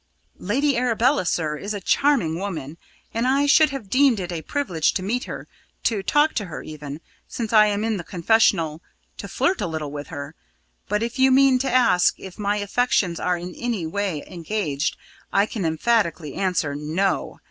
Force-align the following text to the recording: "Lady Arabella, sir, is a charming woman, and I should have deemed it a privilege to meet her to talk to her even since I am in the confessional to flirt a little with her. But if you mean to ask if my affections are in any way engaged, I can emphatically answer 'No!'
"Lady 0.39 0.75
Arabella, 0.75 1.27
sir, 1.27 1.55
is 1.57 1.75
a 1.75 1.79
charming 1.79 2.39
woman, 2.39 2.79
and 3.13 3.27
I 3.27 3.45
should 3.45 3.69
have 3.69 3.87
deemed 3.87 4.19
it 4.19 4.31
a 4.31 4.41
privilege 4.41 4.93
to 4.93 5.03
meet 5.03 5.25
her 5.25 5.47
to 5.83 6.01
talk 6.01 6.33
to 6.33 6.45
her 6.45 6.63
even 6.63 7.01
since 7.27 7.53
I 7.53 7.67
am 7.67 7.83
in 7.83 7.97
the 7.97 8.03
confessional 8.03 8.81
to 9.17 9.27
flirt 9.27 9.61
a 9.61 9.67
little 9.67 9.91
with 9.91 10.07
her. 10.07 10.33
But 10.87 11.03
if 11.03 11.19
you 11.19 11.29
mean 11.29 11.59
to 11.59 11.71
ask 11.71 12.19
if 12.19 12.39
my 12.39 12.55
affections 12.57 13.19
are 13.19 13.37
in 13.37 13.53
any 13.53 13.85
way 13.85 14.23
engaged, 14.25 14.97
I 15.31 15.45
can 15.45 15.65
emphatically 15.65 16.33
answer 16.33 16.73
'No!' 16.73 17.39